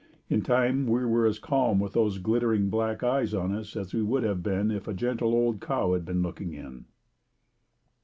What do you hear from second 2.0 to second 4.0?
glittering black eyes on us as